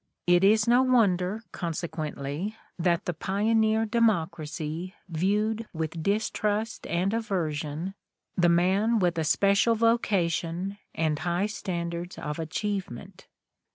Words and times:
It 0.25 0.43
is 0.43 0.67
no 0.67 0.81
wonder, 0.81 1.43
consequently, 1.51 2.55
that 2.79 3.05
the 3.05 3.13
pioneer 3.13 3.85
democracy 3.85 4.95
viewed 5.07 5.67
with 5.73 6.01
distrust 6.01 6.87
and 6.87 7.13
aversion 7.13 7.93
the 8.35 8.49
man 8.49 8.97
with 8.97 9.19
a 9.19 9.23
special 9.23 9.75
vocation 9.75 10.79
and 10.95 11.19
high 11.19 11.45
standards 11.45 12.17
of 12.17 12.39
achieve 12.39 12.89
ment. 12.89 13.27